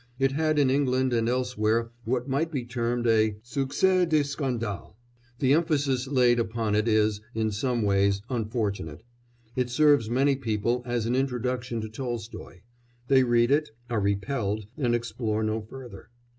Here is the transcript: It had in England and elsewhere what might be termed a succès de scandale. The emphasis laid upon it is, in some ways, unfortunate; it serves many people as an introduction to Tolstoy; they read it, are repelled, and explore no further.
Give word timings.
It 0.17 0.31
had 0.31 0.57
in 0.57 0.71
England 0.71 1.13
and 1.13 1.29
elsewhere 1.29 1.91
what 2.05 2.27
might 2.27 2.51
be 2.51 2.65
termed 2.65 3.05
a 3.05 3.35
succès 3.43 4.09
de 4.09 4.23
scandale. 4.23 4.95
The 5.37 5.53
emphasis 5.53 6.07
laid 6.07 6.39
upon 6.39 6.73
it 6.73 6.87
is, 6.87 7.21
in 7.35 7.51
some 7.51 7.83
ways, 7.83 8.19
unfortunate; 8.27 9.03
it 9.55 9.69
serves 9.69 10.09
many 10.09 10.35
people 10.35 10.81
as 10.87 11.05
an 11.05 11.15
introduction 11.15 11.81
to 11.81 11.87
Tolstoy; 11.87 12.61
they 13.09 13.21
read 13.21 13.51
it, 13.51 13.69
are 13.91 14.01
repelled, 14.01 14.65
and 14.75 14.95
explore 14.95 15.43
no 15.43 15.61
further. 15.61 16.09